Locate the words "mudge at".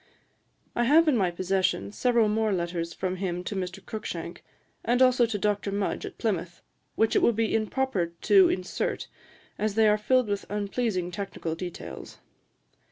5.71-6.17